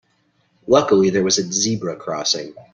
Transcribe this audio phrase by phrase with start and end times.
[0.65, 2.55] Luckily there was a zebra crossing.